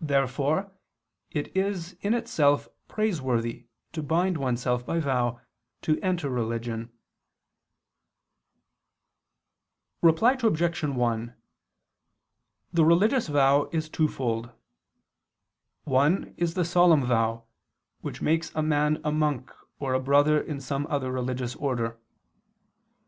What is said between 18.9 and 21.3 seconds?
a monk or a brother in some other